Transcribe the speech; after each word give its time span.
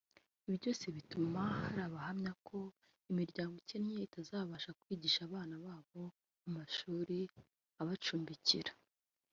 Ibi 0.45 0.55
byose 0.61 0.85
bituma 0.95 1.41
hari 1.63 1.79
abahamya 1.87 2.31
ko 2.47 2.57
imiryango 3.11 3.53
ikennye 3.61 3.95
itazabasha 4.07 4.75
kwigisha 4.81 5.19
abana 5.27 5.55
babo 5.65 6.03
mu 6.43 6.49
mashuri 6.57 7.17
abacumbikira 7.81 8.71